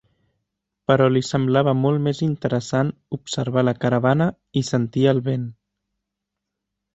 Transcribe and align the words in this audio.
Però 0.91 1.09
li 1.11 1.19
semblava 1.27 1.75
molt 1.81 2.01
més 2.07 2.21
interessant 2.27 2.89
observar 3.19 3.65
la 3.67 3.75
caravana 3.85 4.29
i 4.63 4.65
sentir 4.71 5.05
el 5.13 5.23
vent. 5.29 5.45